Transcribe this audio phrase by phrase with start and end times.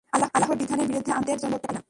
[0.35, 1.79] আল্লাহর বিধানের বিরুদ্ধে আমি তোমাদের জন্য কিছু করতে পারি না।